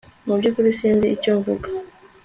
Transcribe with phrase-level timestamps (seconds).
[0.25, 1.67] Mu byukuri sinzi icyo mvuga